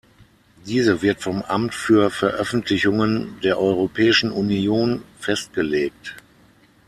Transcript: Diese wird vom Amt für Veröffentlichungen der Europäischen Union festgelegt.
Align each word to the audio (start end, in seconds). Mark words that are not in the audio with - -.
Diese 0.65 1.03
wird 1.03 1.21
vom 1.21 1.43
Amt 1.43 1.75
für 1.75 2.09
Veröffentlichungen 2.09 3.39
der 3.43 3.59
Europäischen 3.59 4.31
Union 4.31 5.03
festgelegt. 5.19 6.15